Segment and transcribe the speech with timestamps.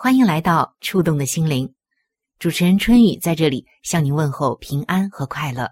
[0.00, 1.74] 欢迎来到触动的心灵，
[2.38, 5.68] 主持人春雨在这里向您问候平安和快乐。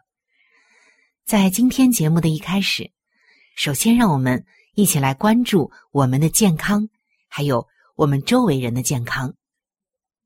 [1.24, 2.90] 在今天节目的一开始，
[3.54, 6.88] 首先让我们一起来关注我们的健康，
[7.28, 9.32] 还有我们周围人的健康。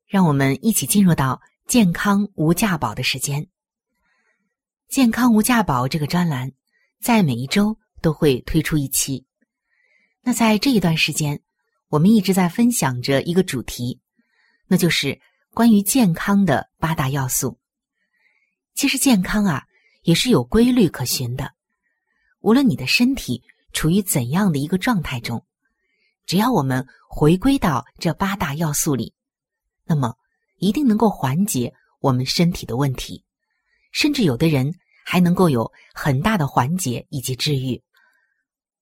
[0.07, 3.49] 让我们一起进入到健康无价宝的时间。
[4.89, 6.51] 健康无价宝这个专栏
[7.03, 9.27] 在每一周都会推出一期。
[10.23, 11.43] 那在这一段时间。
[11.91, 14.01] 我们一直在分享着一个主题，
[14.69, 15.21] 那就是
[15.53, 17.59] 关于健康的八大要素。
[18.75, 19.65] 其实健康啊，
[20.03, 21.53] 也是有规律可循的。
[22.39, 23.43] 无论你的身体
[23.73, 25.45] 处于怎样的一个状态中，
[26.27, 29.13] 只要我们回归到这八大要素里，
[29.85, 30.15] 那么
[30.59, 33.25] 一定能够缓解我们身体的问题，
[33.91, 34.73] 甚至有的人
[35.05, 37.83] 还能够有很大的缓解以及治愈。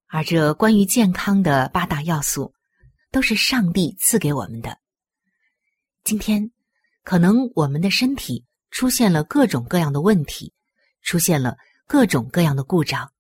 [0.09, 2.53] 而这关于健康的八大要素。
[3.11, 4.79] 都是上帝赐给我们的。
[6.05, 6.51] 今天，
[7.03, 10.53] 可能我们的身体出现了各种各样的问题，
[11.03, 13.11] 出现了各种各样的故障，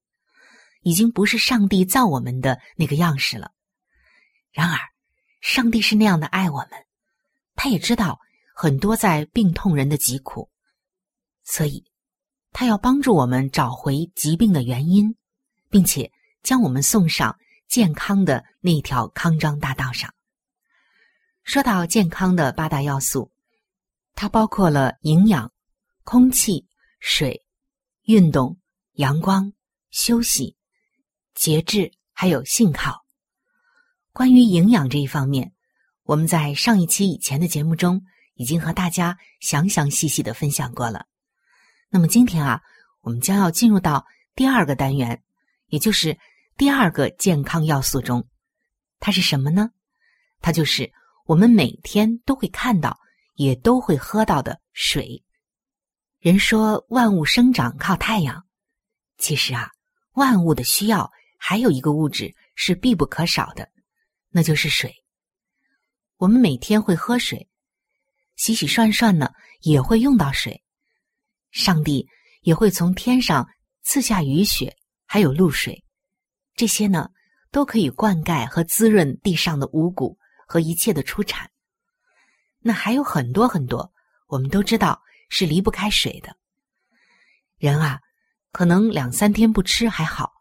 [0.82, 3.52] 已经不是上帝造我们的那个样式了。
[4.52, 4.78] 然而，
[5.40, 6.70] 上帝是那样的爱我们，
[7.54, 8.18] 他也知道
[8.54, 10.50] 很多在病痛人的疾苦，
[11.44, 11.84] 所以，
[12.52, 15.16] 他要帮助我们找回疾病的原因，
[15.70, 16.10] 并且
[16.42, 17.36] 将我们送上。
[17.68, 20.12] 健康的那条康庄大道上，
[21.44, 23.30] 说到健康的八大要素，
[24.14, 25.52] 它包括了营养、
[26.02, 26.66] 空气、
[26.98, 27.44] 水、
[28.04, 28.58] 运动、
[28.94, 29.52] 阳光、
[29.90, 30.56] 休息、
[31.34, 33.04] 节制，还有信号。
[34.14, 35.52] 关于营养这一方面，
[36.04, 38.02] 我们在上一期以前的节目中
[38.32, 41.04] 已经和大家详详细细的分享过了。
[41.90, 42.62] 那么今天啊，
[43.02, 45.22] 我们将要进入到第二个单元，
[45.66, 46.18] 也就是。
[46.58, 48.28] 第二个健康要素中，
[48.98, 49.70] 它是什么呢？
[50.40, 50.92] 它就是
[51.24, 52.98] 我们每天都会看到，
[53.34, 55.22] 也都会喝到的水。
[56.18, 58.44] 人说万物生长靠太阳，
[59.18, 59.70] 其实啊，
[60.14, 61.08] 万物的需要
[61.38, 63.70] 还有一个物质是必不可少的，
[64.30, 64.92] 那就是水。
[66.16, 67.48] 我们每天会喝水，
[68.34, 69.30] 洗洗涮涮呢
[69.60, 70.60] 也会用到水。
[71.52, 72.04] 上帝
[72.40, 73.48] 也会从天上
[73.84, 74.76] 赐下雨雪，
[75.06, 75.84] 还有露水。
[76.58, 77.08] 这些呢，
[77.52, 81.48] 都可以灌溉和滋润地上的五谷和一切的出产。
[82.58, 83.92] 那还有很多很多，
[84.26, 86.36] 我们都知道是离不开水的。
[87.58, 88.00] 人啊，
[88.50, 90.32] 可能两三天不吃还好，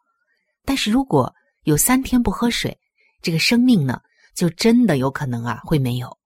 [0.65, 2.79] 但是如果有三天不喝水，
[3.21, 4.01] 这个生命呢，
[4.33, 6.17] 就真的有可能啊会没有。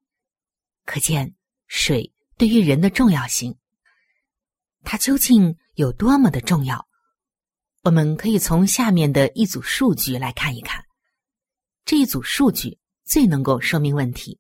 [0.86, 1.36] 可见
[1.68, 3.54] 水对于人的重要性，
[4.86, 6.88] 它究竟有多么的重要？
[7.84, 10.84] 我们可以从下面的一组数据来看一看，
[11.84, 14.40] 这一组数据最能够说明问题，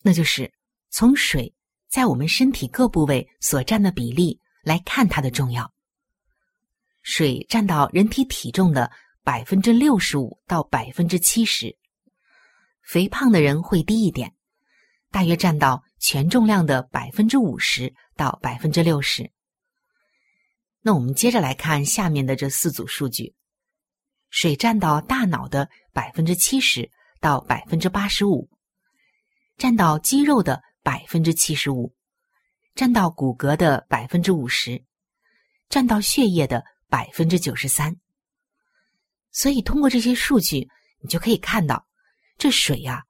[0.00, 0.52] 那就是
[0.90, 1.52] 从水
[1.90, 5.68] 在我们身体各部位所占的比例来看它的重要。
[7.02, 8.92] 水占到人体体重的
[9.24, 11.76] 百分之六十五到百分之七十，
[12.80, 14.32] 肥胖的人会低一点，
[15.10, 19.32] 大约占到全重量的百分之五十到百分之六十。
[20.86, 23.34] 那我们接着来看下面的这四组数据：
[24.28, 26.90] 水占到大脑的百分之七十
[27.20, 28.50] 到百分之八十五，
[29.56, 31.94] 占到肌肉的百分之七十五，
[32.74, 34.84] 占到骨骼的百分之五十，
[35.70, 37.96] 占到血液的百分之九十三。
[39.32, 40.68] 所以，通过这些数据，
[41.00, 41.86] 你就可以看到，
[42.36, 43.02] 这水呀，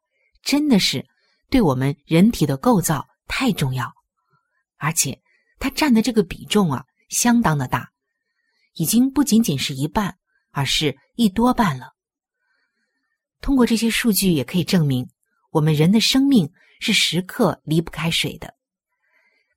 [0.44, 1.04] 真的是
[1.50, 3.92] 对我们人体的构造太重要，
[4.76, 5.20] 而且
[5.58, 7.92] 它占的这个比重啊，相当的大，
[8.74, 10.18] 已经不仅仅是一半，
[10.50, 11.94] 而是一多半了。
[13.40, 15.08] 通过这些数据，也可以证明，
[15.50, 18.54] 我们人的生命是时刻离不开水的。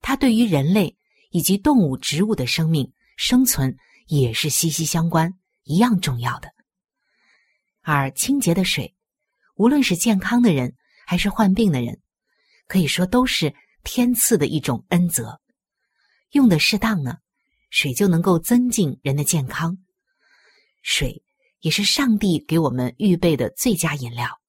[0.02, 0.98] 它对于人类
[1.32, 3.76] 以及动物、植物的生命生存
[4.06, 5.34] 也是息息相关，
[5.64, 6.54] 一样重要的。
[7.82, 8.96] 而清洁的水，
[9.56, 10.76] 无论是健康的人
[11.06, 12.00] 还是患病的人，
[12.68, 15.42] 可以说都是天赐的一种恩泽。
[16.32, 17.20] 用的适当呢，
[17.70, 19.78] 水就能够增进人的健康。
[20.82, 21.24] 水。
[21.62, 24.40] 也是上帝给我们预备的最佳饮料，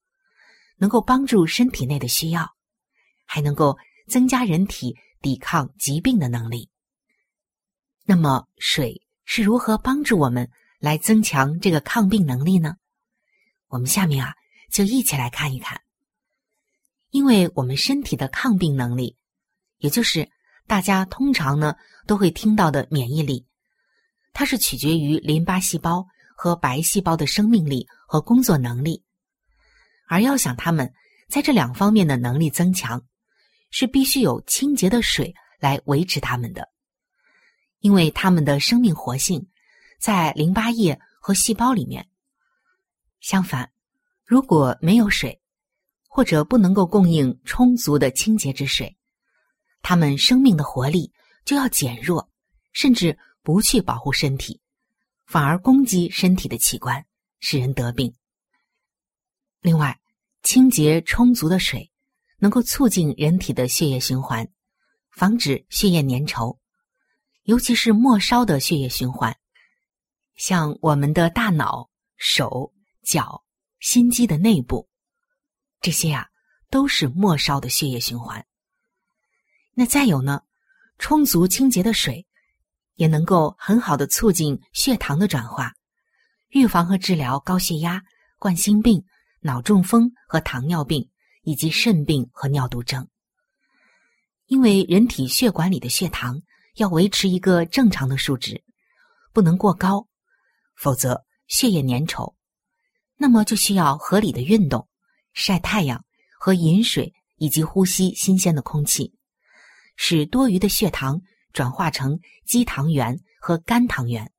[0.76, 2.54] 能够帮助身体内的需要，
[3.24, 3.78] 还能够
[4.08, 6.68] 增加人体抵抗疾病的能力。
[8.04, 12.76] 那么，水是如何帮助我们来增强这个抗病能力呢？
[13.68, 14.34] 我们下面啊，
[14.70, 15.80] 就一起来看一看。
[17.08, 19.16] 因为我们身体的抗病能力，
[19.78, 20.30] 也就是
[20.68, 21.74] 大家通常呢
[22.06, 23.44] 都会听到的免疫力，
[24.32, 26.06] 它是取决于淋巴细胞。
[26.40, 29.02] 和白细胞的生命力和工作能力，
[30.06, 30.94] 而要想它们
[31.28, 33.04] 在这两方面的能力增强，
[33.72, 36.68] 是必须有清洁的水来维持它们的，
[37.80, 39.48] 因为它们的生命活性
[40.00, 42.08] 在淋巴液和细胞里面。
[43.18, 43.72] 相反，
[44.24, 45.42] 如果没有水，
[46.06, 48.96] 或者不能够供应充足的清洁之水，
[49.82, 51.12] 它们生命的活力
[51.44, 52.30] 就要减弱，
[52.72, 54.60] 甚至不去保护身体。
[55.26, 57.04] 反而攻击身体的器官，
[57.38, 58.14] 使人得病。
[59.60, 60.00] 另外，
[60.42, 61.90] 清洁充足的水
[62.38, 64.48] 能够促进人体的血液循环，
[65.10, 66.58] 防止血液粘稠，
[67.42, 69.36] 尤其是末梢的血液循环，
[70.36, 72.72] 像我们的大脑、手
[73.02, 73.44] 脚、
[73.80, 74.88] 心肌的内部，
[75.82, 76.26] 这些啊
[76.70, 78.46] 都是末梢的血液循环。
[79.78, 80.42] 那再有呢，
[80.98, 82.26] 充足清洁的水。
[82.96, 85.72] 也能够很好的促进血糖的转化，
[86.48, 88.02] 预防和治疗高血压、
[88.40, 89.04] 冠心病、
[89.40, 91.08] 脑中风和糖尿病，
[91.42, 93.06] 以及肾病和尿毒症。
[94.46, 96.42] 因为人体血管里的血糖
[96.74, 98.64] 要维持一个正常的数值，
[99.32, 100.08] 不能过高，
[100.74, 102.34] 否则血液粘稠。
[103.16, 104.88] 那么就需要合理的运动、
[105.34, 106.04] 晒太阳
[106.40, 109.14] 和饮水，以及呼吸新鲜的空气，
[109.98, 111.20] 使多余的血糖。
[111.54, 114.30] 转化成肌糖原和肝糖原，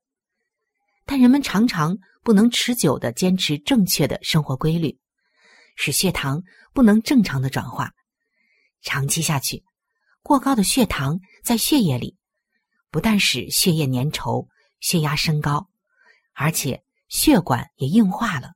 [1.04, 4.96] 但人们常常不能持久的坚持正确的生活规律，
[5.76, 6.42] 使血糖
[6.72, 7.92] 不能正常的转化。
[8.80, 9.64] 长期下去，
[10.22, 12.16] 过高的血糖在血液里，
[12.90, 14.46] 不但使血液粘稠、
[14.78, 15.68] 血压升高，
[16.32, 18.52] 而且血管也硬化了。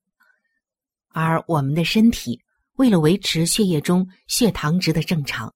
[1.09, 2.41] 而我们的身体
[2.77, 5.53] 为了维持血液中血糖值的正常，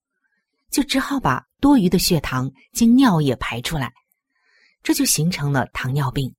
[0.71, 1.49] 就只好把。
[1.61, 3.93] 多余的血糖经尿液排出来，
[4.85, 6.33] 这就形成了糖尿病。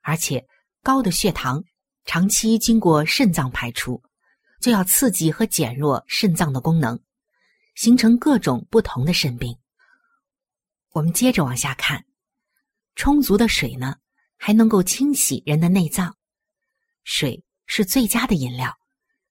[0.00, 0.42] 而且
[0.82, 1.62] 高的血糖
[2.06, 4.02] 长期经过肾脏排出，
[4.58, 6.98] 就要刺激和减弱肾脏的功能，
[7.74, 9.54] 形成各种不同的肾病。
[10.92, 12.02] 我们接着往下看，
[12.94, 13.96] 充足的水呢，
[14.38, 16.16] 还能够清洗人的内脏。
[17.04, 18.74] 水是最佳的饮料，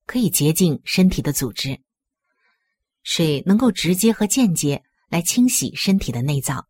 [0.05, 1.81] 可以洁净身体的组织。
[3.03, 4.83] 水能够直接和间接。
[5.11, 6.65] 来清洗身体的内脏，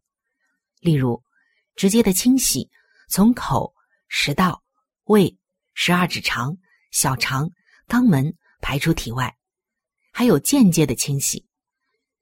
[0.80, 1.22] 例如
[1.76, 2.72] 直接的清洗，
[3.08, 3.72] 从口、
[4.08, 4.64] 食道、
[5.04, 5.38] 胃、
[5.76, 6.58] 十二指肠、
[6.90, 7.52] 小肠、
[7.88, 9.30] 肛门排出体外；
[10.12, 11.46] 还有间接的清洗，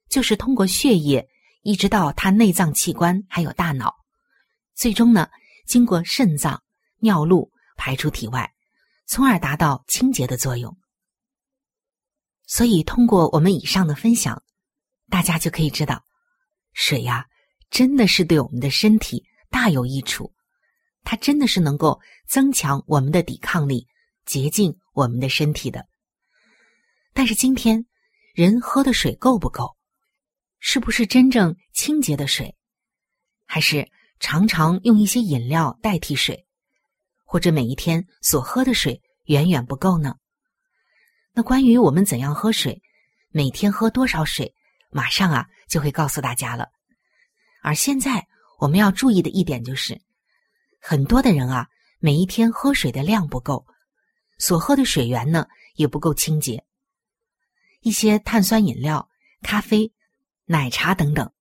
[0.10, 1.26] 就是通过血液
[1.62, 3.96] 一直到它内脏器官还有大脑，
[4.76, 5.30] 最终呢
[5.66, 6.62] 经过肾脏、
[6.98, 8.54] 尿路排出体外，
[9.06, 10.78] 从而达到清洁的作用。
[12.50, 14.42] 所以，通过我们以上的分享，
[15.08, 16.04] 大家就可以知道。
[16.74, 17.28] 水呀，
[17.70, 20.34] 真的是对我们的身体大有益处，
[21.04, 23.86] 它真的是能够增强我们的抵抗力，
[24.26, 25.88] 洁净我们的身体的。
[27.14, 27.86] 但是今天
[28.34, 29.78] 人喝的水够不够？
[30.58, 32.56] 是不是真正清洁的水？
[33.46, 33.88] 还是
[34.20, 36.48] 常常用一些饮料代替水，
[37.26, 40.16] 或者每一天所喝的水远远不够呢？
[41.40, 42.82] 那关于我们怎样喝水，
[43.30, 44.54] 每天喝多少水？
[44.90, 46.68] 马上啊，就会告诉大家了。
[47.62, 48.28] 而现在
[48.58, 50.02] 我们要注意的一点就是，
[50.82, 51.70] 很多的人啊，
[52.00, 53.66] 每一天喝水的量不够，
[54.38, 56.62] 所喝的水源呢也不够清洁。
[57.80, 59.10] 一些碳酸饮料、
[59.42, 59.94] 咖啡、
[60.44, 61.32] 奶茶等等，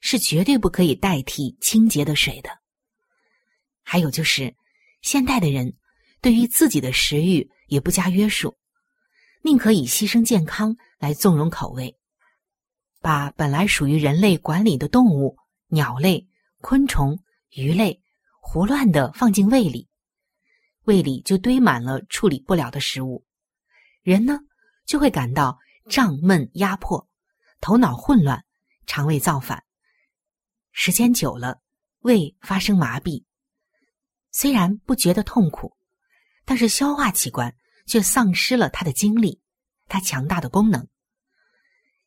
[0.00, 2.50] 是绝对不可以代替清洁的水的。
[3.82, 4.54] 还有就是，
[5.02, 5.74] 现代的人
[6.20, 8.56] 对于自己的食欲也不加约束，
[9.42, 11.96] 宁可以牺牲健康来纵容口味，
[13.00, 15.36] 把本来属于人类管理的动物、
[15.68, 16.28] 鸟类、
[16.60, 18.02] 昆虫、鱼类
[18.40, 19.88] 胡乱的放进胃里，
[20.84, 23.24] 胃里就堆满了处理不了的食物，
[24.02, 24.40] 人呢
[24.86, 27.08] 就会感到胀闷压迫，
[27.60, 28.44] 头脑混乱，
[28.86, 29.64] 肠胃造反，
[30.72, 31.60] 时间久了，
[32.00, 33.24] 胃发生麻痹。
[34.30, 35.76] 虽然不觉得痛苦，
[36.44, 37.54] 但是消化器官
[37.88, 39.40] 却丧失了它的精力，
[39.88, 40.86] 它强大的功能。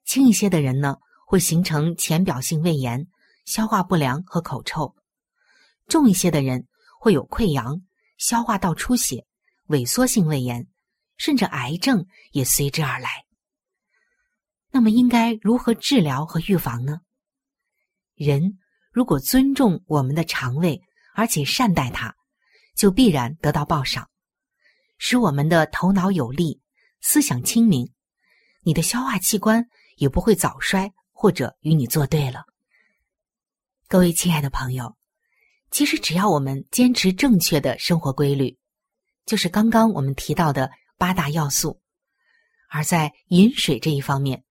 [0.05, 3.07] 轻一些的人呢，会形成浅表性胃炎、
[3.45, 4.95] 消化不良和口臭；
[5.87, 6.67] 重一些的人
[6.99, 7.81] 会有溃疡、
[8.17, 9.25] 消化道出血、
[9.67, 10.67] 萎缩性胃炎，
[11.17, 13.25] 甚至癌症也随之而来。
[14.69, 17.01] 那么，应该如何治疗和预防呢？
[18.15, 18.59] 人
[18.91, 20.81] 如果尊重我们的肠胃，
[21.15, 22.15] 而且善待它。
[22.73, 24.09] 就必然得到报赏，
[25.03, 26.61] 使我们的头脑有力，
[27.01, 27.91] 思想清明，
[28.61, 32.45] 你的消化器官也不会早衰或者与你作对了。
[33.87, 34.95] 各位亲爱的朋友，
[35.71, 38.55] 其实只要我们坚持正确的生活规律，
[39.25, 41.81] 就是刚刚我们提到的八大要素，
[42.69, 44.43] 而在饮水这一方面，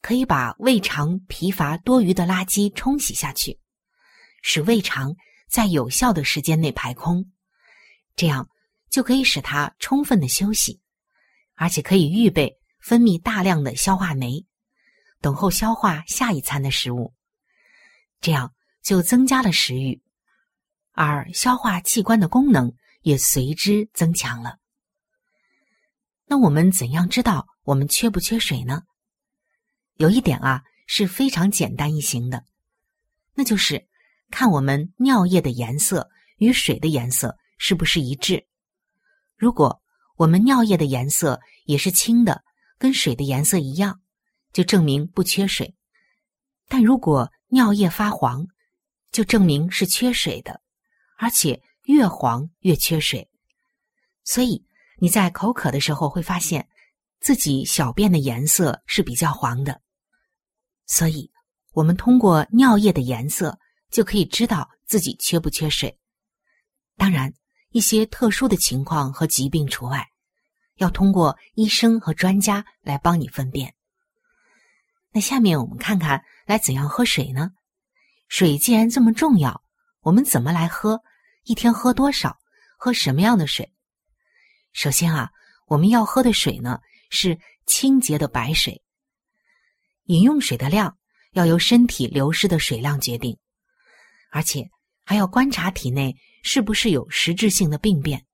[0.00, 3.60] 可以把胃肠疲乏多余的垃圾冲洗下去，
[4.42, 5.14] 使胃肠。
[5.46, 7.32] 在有效的时间内排空，
[8.16, 8.48] 这样
[8.98, 10.80] 就可以使它充分的休息，
[11.54, 14.44] 而且可以预备分泌大量的消化酶，
[15.20, 17.14] 等候消化下一餐的食物。
[18.20, 18.52] 这样
[18.82, 20.02] 就增加了食欲，
[20.90, 24.58] 而消化器官的功能也随之增强了。
[26.26, 28.82] 那我们怎样知道我们缺不缺水呢？
[29.94, 32.44] 有一点啊是非常简单易行的，
[33.34, 33.86] 那就是。
[34.28, 38.47] 看我们尿液的颜色与水的颜色是不是一致？
[39.38, 39.80] 如果
[40.16, 42.44] 我们尿液的颜色也是青的，
[42.76, 44.00] 跟水的颜色一样，
[44.52, 45.74] 就证明不缺水；
[46.68, 48.46] 但如果尿液发黄，
[49.12, 50.60] 就证明是缺水的，
[51.16, 53.30] 而且越黄越缺水。
[54.24, 54.66] 所以
[54.98, 56.68] 你在口渴的时候会发现
[57.20, 59.80] 自己小便的颜色是比较黄的。
[60.86, 61.30] 所以，
[61.72, 63.58] 我们通过尿液的颜色。
[63.90, 65.98] 就可以知道自己缺不缺水。
[66.98, 67.32] 当然，
[67.70, 70.08] 一些特殊的情况和疾病除外，
[70.76, 73.74] 要通过医生和专家来帮你分辨。
[75.10, 77.50] 那下面我们看看来怎样喝水呢？
[78.28, 79.62] 水既然这么重要，
[80.00, 81.02] 我们怎么来喝？
[81.44, 82.38] 一天喝多少？
[82.76, 83.72] 喝什么样的水？
[84.72, 85.30] 首先啊，
[85.66, 88.82] 我们要喝的水呢是清洁的白水。
[90.04, 90.96] 饮用水的量
[91.32, 93.36] 要由身体流失的水量决定。
[94.30, 94.68] 而且
[95.04, 98.24] 还要观察体内是不是有实质性的病变，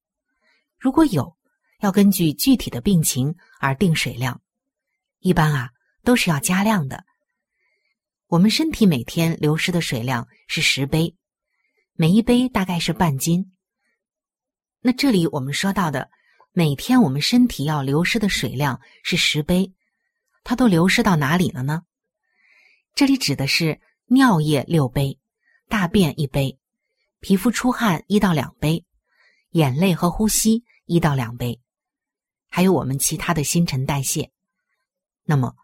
[0.79, 1.37] 如果有，
[1.81, 4.41] 要根据具体的病情而定水量。
[5.21, 5.71] 一般啊
[6.03, 7.05] 都是要加量的。
[8.27, 11.15] 我们身体每天流失的水量是十杯，
[11.95, 13.53] 每一杯大概是半斤。
[14.81, 16.11] 那这里我们说到的
[16.53, 19.73] 每天我们身体要流失的水量是十杯，
[20.43, 21.83] 它都流失到哪里了呢？
[22.95, 25.19] 这里指的是尿液六杯。
[25.67, 26.59] 大便一杯，
[27.25, 28.85] 皮肤出汗一到两杯，
[29.53, 31.59] 眼泪和呼吸一到两杯，
[32.51, 34.31] 还有我们其他的新陈代谢。
[35.23, 35.57] 那么，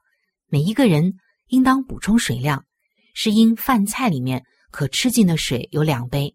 [0.46, 2.64] 每一个人应当补充水量，
[3.12, 6.34] 是因饭菜里面可吃进的水有两杯，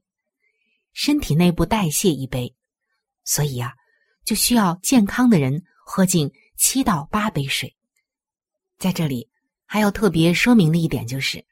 [0.94, 2.53] 身体内部代谢一杯，
[3.24, 3.74] 所以啊，
[4.25, 7.75] 就需要健康的人喝进七到八杯水。
[8.77, 9.27] 在这里
[9.65, 11.44] 还要特别说明的一点就是。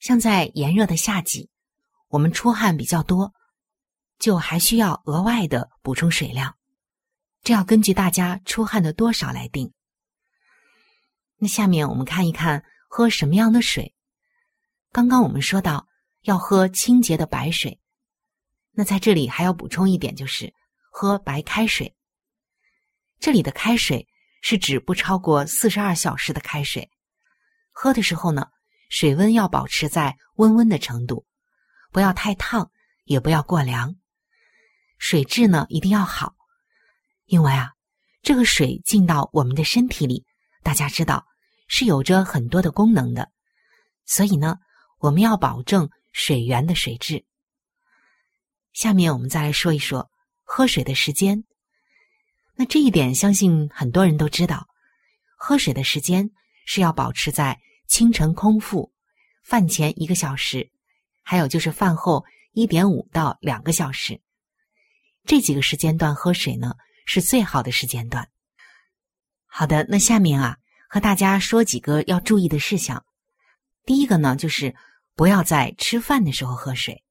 [0.00, 1.48] 像在炎热的夏季，
[2.10, 3.32] 我们出汗比较多，
[4.18, 6.56] 就还需要额外的补充水量，
[7.42, 9.72] 这要根据大家出汗的多少来定。
[11.38, 13.94] 那下面我们看一看喝什么样的水。
[14.90, 15.86] 刚刚我们说到
[16.22, 17.80] 要喝清洁的白水，
[18.72, 20.52] 那在这里还要补充一点，就是
[20.90, 21.94] 喝白开水。
[23.20, 24.08] 这里的开水
[24.42, 26.90] 是指不超过四十二小时的开水，
[27.70, 28.48] 喝的时候呢。
[28.92, 31.24] 水温要保持在温温的程度，
[31.92, 32.70] 不要太烫，
[33.04, 33.96] 也不要过凉。
[34.98, 36.34] 水质呢一定要好，
[37.24, 37.72] 因为啊，
[38.22, 40.24] 这个水进到我们的身体里，
[40.62, 41.26] 大家知道
[41.68, 43.30] 是有着很多的功能的，
[44.04, 44.58] 所以呢，
[44.98, 47.24] 我们要保证水源的水质。
[48.72, 50.10] 下面我们再来说一说
[50.44, 51.44] 喝水的时间。
[52.56, 54.68] 那这一点，相信很多人都知道，
[55.36, 56.30] 喝水的时间
[56.66, 58.92] 是要保持在清晨空腹、
[59.42, 60.70] 饭前一个小时，
[61.30, 64.20] 还有就是饭后一点五到两个小时，
[65.24, 66.74] 这几个时间段喝水呢
[67.06, 68.28] 是最好的时间段。
[69.46, 70.56] 好的，那下面啊
[70.88, 73.04] 和大家说几个要注意的事项。
[73.84, 74.74] 第一个呢就是
[75.14, 77.04] 不要在吃饭的时候喝水，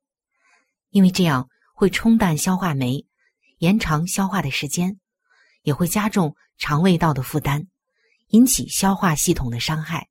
[0.89, 3.07] 因为这样会冲淡消化酶，
[3.59, 4.99] 延长消化的时间，
[5.61, 7.67] 也会加重肠胃道的负担。
[8.31, 10.09] 引起消化系统的伤害，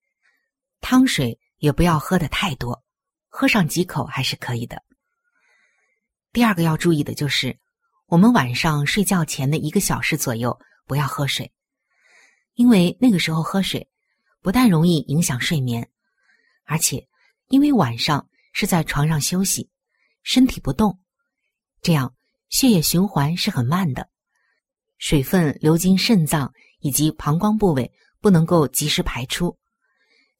[0.80, 2.82] 汤水也不要喝的太多，
[3.38, 4.82] 喝上几口还是可以的。
[6.32, 7.56] 第二个要注意的就是，
[8.06, 11.52] 我们晚上睡觉前的一个小时左右不要喝水，
[12.54, 13.88] 因为那个时候喝水
[14.42, 15.88] 不但容易影响睡眠，
[16.64, 17.06] 而且
[17.46, 19.70] 因为晚上是在床上休息，
[20.24, 20.98] 身体不动，
[21.80, 22.16] 这样
[22.48, 24.08] 血液循环是很慢的，
[24.98, 27.92] 水分流经肾脏以及膀胱部位。
[28.20, 29.56] 不能够及时排出，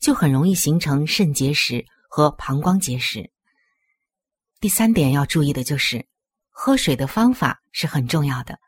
[0.00, 3.30] 就很容易形成肾结石和膀胱结石。
[4.58, 6.08] 第三点要注意的就是，
[6.50, 8.58] 喝水的方法是很重要的，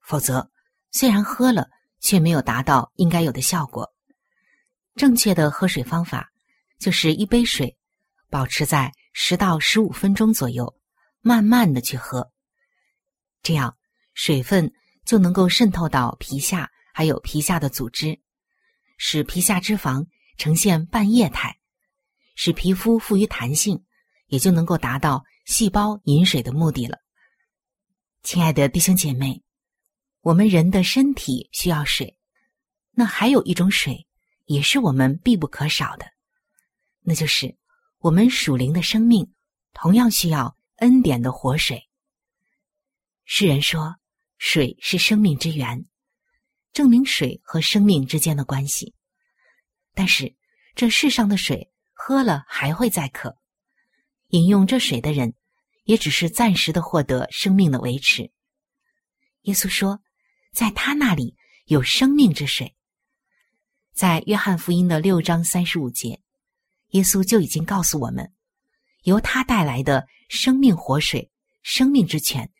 [0.00, 0.48] 否则
[0.92, 3.92] 虽然喝了，却没有达到应该有的效果。
[4.94, 6.30] 正确的喝水方法
[6.78, 7.76] 就是一杯水
[8.30, 10.78] 保持在十到十五分钟左右，
[11.20, 12.30] 慢慢的去喝，
[13.42, 13.76] 这样
[14.12, 14.72] 水分
[15.04, 16.70] 就能够渗透到皮下。
[16.96, 18.20] 还有皮下的组织，
[18.98, 21.58] 使皮下脂肪呈现半液态，
[22.34, 23.84] 使皮肤富于弹性，
[24.26, 26.98] 也就能够达到细胞饮水的目的了。
[28.22, 29.42] 亲爱的弟兄姐妹，
[30.20, 32.16] 我们人的身体需要水，
[32.92, 34.06] 那还有一种水
[34.46, 36.06] 也是我们必不可少的，
[37.02, 37.56] 那就是
[37.98, 39.32] 我们属灵的生命
[39.72, 41.88] 同样需要恩典的活水。
[43.24, 43.96] 世人说，
[44.38, 45.86] 水是生命之源。
[46.72, 48.92] 证明水和生命之间的关系，
[49.94, 50.34] 但是
[50.74, 51.70] 这世上的水
[52.06, 53.34] 喝了还会再渴，
[54.28, 55.32] 饮用这水的人
[55.84, 58.30] 也只是暂时的获得生命的维持。
[59.44, 60.02] 耶稣说，
[60.52, 62.76] 在他那里有生命之水。
[63.94, 66.20] 在约翰福音的六章三十五节，
[66.90, 68.30] 耶稣就已经告诉我们，
[69.04, 71.30] 由他带来的生命活水、
[71.62, 72.52] 生命之泉，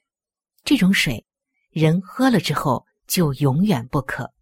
[0.65, 1.27] 这种水
[1.69, 2.87] 人喝了之后。
[3.07, 4.33] 就永远不渴，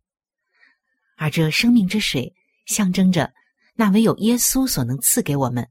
[1.17, 2.33] 而这生命之水
[2.67, 3.35] 象征着
[3.75, 5.69] 那唯有耶稣所能赐给我们，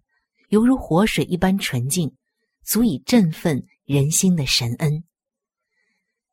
[0.50, 2.16] 犹如活水一般纯净，
[2.64, 5.04] 足以振奋人心的神恩。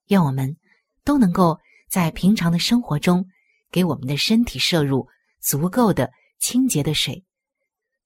[0.06, 0.56] 愿我们
[1.04, 3.26] 都能够在平常的生活中，
[3.70, 5.06] 给我们的身体摄入
[5.40, 7.24] 足够的清洁的水，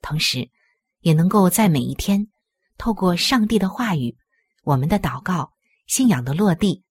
[0.01, 0.51] 同时
[1.01, 2.29] 也能够在每一天，
[2.77, 4.16] 透过上帝的话语、
[4.64, 5.53] 我们的祷告、
[5.87, 6.83] 信仰的落地。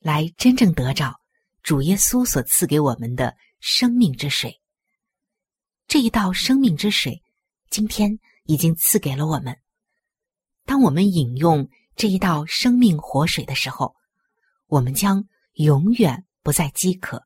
[0.00, 1.18] 来真正得着
[1.62, 4.60] 主耶稣所赐给我们的生命之水。
[5.86, 7.22] 这一道生命之水，
[7.70, 9.56] 今天已经赐给了我们。
[10.64, 13.94] 当我们饮用这一道生命活水的时候，
[14.66, 17.22] 我们将永远不再饥渴，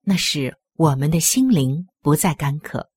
[0.00, 2.90] 那是我们的心灵不再干渴，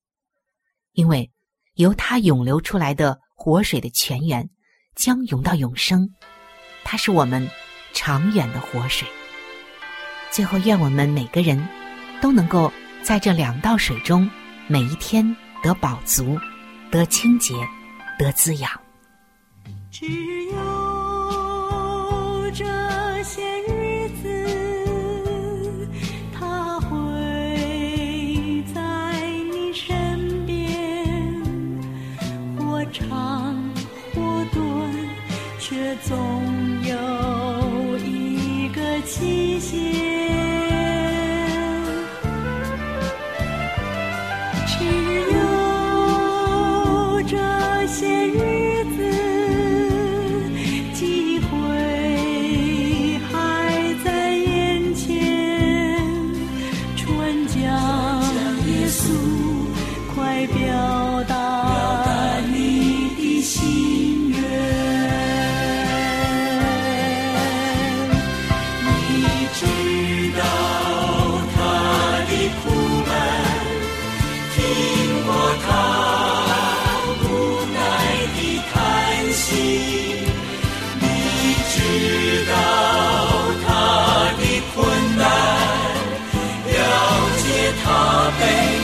[0.94, 1.32] 因为
[1.74, 4.50] 由它涌流出来的活水的泉源
[4.96, 6.10] 将涌到永生，
[6.84, 7.50] 它是我们。
[7.98, 9.08] 长远的活水。
[10.30, 11.66] 最后，愿我们每个人
[12.22, 12.70] 都能够
[13.02, 14.30] 在这两道水中，
[14.68, 15.24] 每一天
[15.62, 16.40] 得饱足，
[16.90, 17.54] 得清洁，
[18.18, 18.72] 得滋养。
[19.92, 20.08] 只
[20.46, 22.66] 有这
[23.24, 25.88] 些日子，
[26.34, 28.82] 他会在
[29.54, 31.06] 你身边，
[32.58, 33.56] 或长
[34.16, 34.66] 或短，
[35.60, 36.18] 却总
[36.84, 38.82] 有一个。
[39.06, 40.05] 期限。
[88.32, 88.75] 在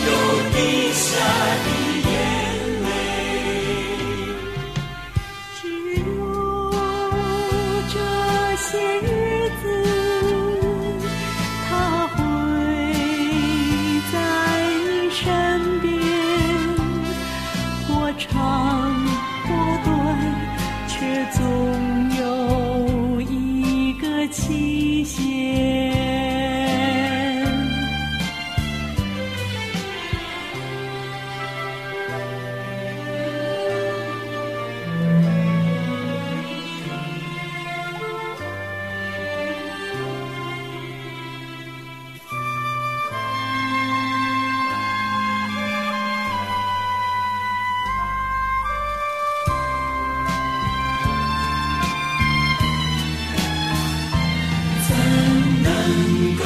[55.92, 56.44] 能够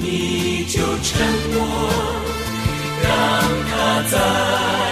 [0.00, 1.66] 你就沉默
[3.02, 3.10] 让
[3.68, 4.91] 他在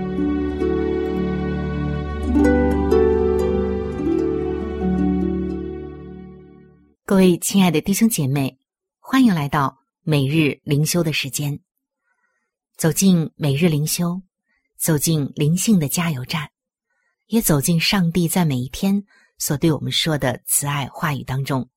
[7.11, 8.57] 各位亲爱的弟兄姐妹，
[8.97, 11.59] 欢迎来到每日灵修的时间。
[12.77, 14.21] 走进每日灵修，
[14.77, 16.49] 走进灵性的加油站，
[17.27, 19.03] 也走进上帝在每一天
[19.37, 21.69] 所对我们说的慈爱话语当中。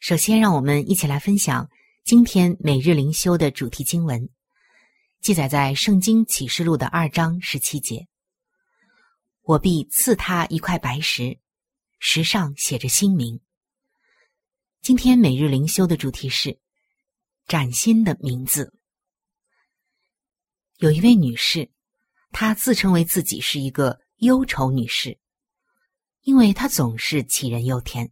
[0.00, 1.70] 首先，让我们一起来分享
[2.02, 4.28] 今天每日灵修的主题经文，
[5.20, 8.08] 记载在《圣经启示录》的二章十七节
[9.46, 11.38] ：“我必赐他一块白石，
[12.00, 13.38] 石上写着新名。”
[14.82, 16.58] 今天每日灵修的主题是
[17.46, 18.74] “崭新的名字”。
[20.78, 21.70] 有一位女士，
[22.32, 25.20] 她自称为自己是一个忧愁女士，
[26.22, 28.10] 因为她总是杞人忧天。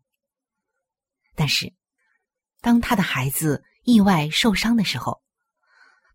[1.34, 1.74] 但是，
[2.60, 5.20] 当她的孩子意外受伤的时候，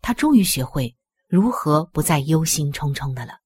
[0.01, 0.95] 她终于学会
[1.27, 3.41] 如何不再忧心忡忡的了。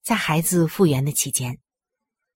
[0.00, 1.60] 在孩子复原的期间，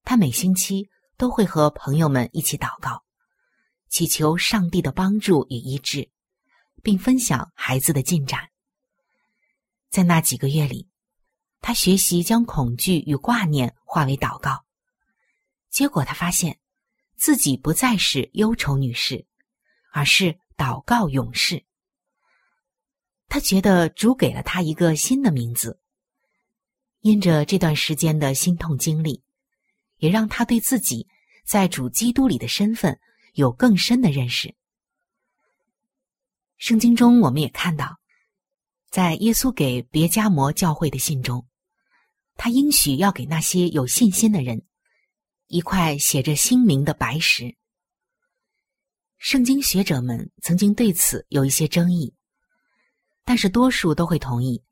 [0.03, 3.04] 她每星期都会和朋友们一起祷告。
[3.94, 6.11] 祈求上帝的帮助与医治，
[6.83, 8.50] 并分享孩子的进展。
[9.88, 10.88] 在那几个月里，
[11.61, 14.64] 他学习将恐惧与挂念化为祷告。
[15.70, 16.59] 结果，他发现
[17.14, 19.26] 自己不再是忧愁女士，
[19.92, 21.64] 而是祷告勇士。
[23.28, 25.78] 他觉得主给了他一个新的名字。
[26.98, 29.22] 因着这段时间的心痛经历，
[29.98, 31.07] 也让他对自己
[31.46, 32.98] 在主基督里的身份。
[33.35, 34.55] 有更深的认识。
[36.57, 37.99] 圣经中，我们也看到，
[38.88, 41.47] 在耶稣给别加摩教会的信中，
[42.37, 44.64] 他应许要给那些有信心的人
[45.49, 47.57] 一块写着新名的白石。
[49.18, 52.14] 圣经学者们曾经对此有一些争议，
[53.25, 54.62] 但是多数都会同意，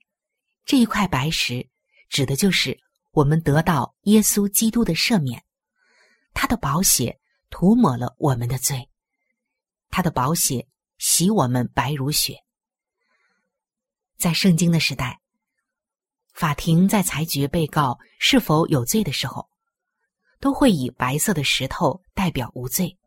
[0.65, 1.69] 这一块白石
[2.09, 2.79] 指的就是
[3.11, 5.43] 我们得到耶稣基督的赦免，
[6.33, 7.19] 他的宝血。
[7.53, 8.89] 涂抹了我们的罪，
[9.91, 12.43] 他的宝血洗我们白如雪。
[14.17, 15.21] 在圣经的时代，
[16.33, 19.51] 法庭在裁决被告是否有罪的时候，
[20.41, 22.99] 都会以白色的石头代表无罪，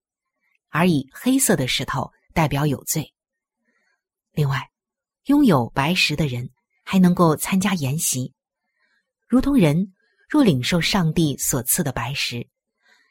[0.70, 3.14] 而以黑色的石头代表有罪。
[4.32, 4.70] 另外，
[5.26, 6.52] 拥有白石的人
[6.84, 8.32] 还能够参加筵席，
[9.28, 9.94] 如同人
[10.30, 12.48] 若领受上帝所赐的白石。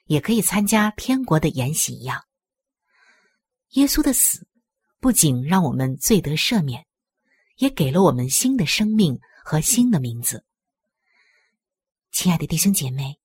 [0.06, 2.24] 也可以参加天国的筵席一样。
[3.70, 4.46] 耶稣的死
[5.00, 6.86] 不仅让我们罪得赦免，
[7.56, 10.44] 也给了我们新的生命和新的名字。
[12.12, 13.18] 亲爱的弟兄姐妹，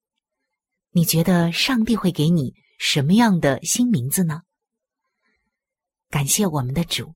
[0.91, 4.41] 你觉得上帝会给你什么样的新名字呢？
[6.09, 7.13] 感谢我们的主，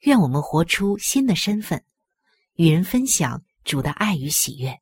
[0.00, 1.84] 愿我们活出新的身份，
[2.54, 4.80] 与人分享主的爱与喜悦，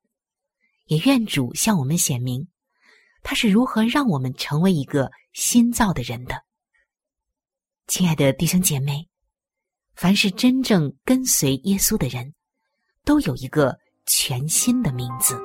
[0.84, 2.46] 也愿主向我们显明。
[3.24, 6.36] 他是如何让我们成为一个新造的人的？
[7.86, 9.08] 亲爱的弟兄姐妹，
[9.96, 12.34] 凡是真正跟随耶稣的人，
[13.02, 15.40] 都有一个全新的名字。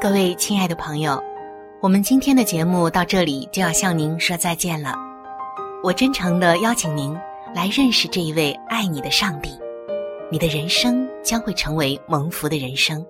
[0.00, 1.22] 各位亲爱的朋友，
[1.82, 4.94] 我们今天的节目到这里就要向您说再见了。
[5.82, 7.14] 我真诚的邀请您
[7.54, 9.63] 来认识这一位爱你的上帝。
[10.34, 13.06] 你的人生将会成为蒙福的人生，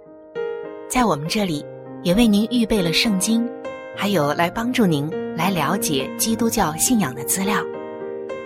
[0.90, 1.64] 在我们这里
[2.02, 3.48] 也为您预备了圣经，
[3.96, 7.64] 还有来帮助您来了解基督教信仰的资料，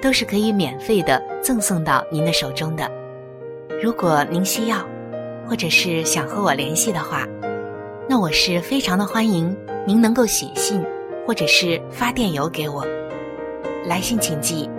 [0.01, 2.89] 都是可以免费的赠送到您的手中的。
[3.83, 4.87] 如果您需要，
[5.49, 7.27] 或者是想和我联系的话，
[8.09, 10.81] 那我是非常的欢迎您能够写信
[11.27, 12.87] 或者是发电邮给我。
[13.85, 14.71] 来信请寄：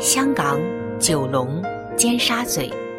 [0.00, 0.58] 香港
[0.98, 1.62] 九龙
[1.94, 2.72] 尖沙咀。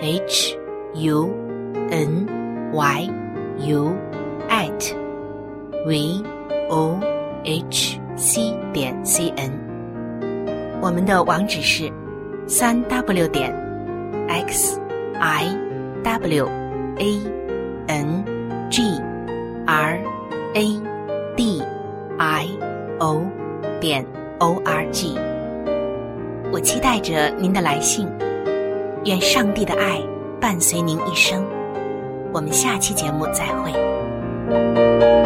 [0.00, 0.56] h
[0.94, 1.34] u
[1.90, 2.26] n
[2.72, 3.10] y
[3.58, 3.92] u
[4.48, 4.94] at
[5.86, 6.22] v
[6.68, 6.98] o
[7.44, 9.50] h c 点 c n。
[10.80, 11.90] 我们的网址是
[12.46, 13.52] 三 w 点
[14.28, 14.80] x
[15.18, 15.46] i
[16.02, 16.46] w
[16.98, 17.20] a
[17.86, 18.24] n
[18.70, 18.82] g
[19.66, 20.00] r
[20.54, 20.80] a
[21.36, 21.62] d
[22.18, 22.70] i。
[23.00, 23.24] o
[23.80, 24.04] 点
[24.38, 25.18] o r g，
[26.52, 28.06] 我期待着您的来信，
[29.04, 30.00] 愿上帝的爱
[30.40, 31.44] 伴随您一生。
[32.32, 35.19] 我们下期节目再会。